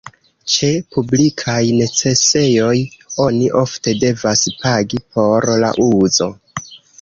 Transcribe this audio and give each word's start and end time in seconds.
Ĉe 0.51 0.67
publikaj 0.95 1.57
necesejoj 1.81 2.73
oni 3.27 3.51
ofte 3.61 3.93
devas 4.05 4.43
pagi 4.65 5.03
por 5.19 5.49
la 5.67 5.71
uzo. 5.91 6.31